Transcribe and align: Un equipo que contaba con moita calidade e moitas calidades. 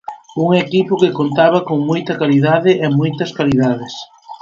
Un 0.43 0.49
equipo 0.65 0.93
que 1.01 1.15
contaba 1.19 1.59
con 1.67 1.77
moita 1.89 2.13
calidade 2.21 2.71
e 2.85 2.87
moitas 2.99 3.31
calidades. 3.37 3.93